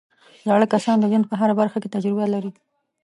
[0.47, 2.51] زاړه کسان د ژوند په هره برخه کې تجربه لري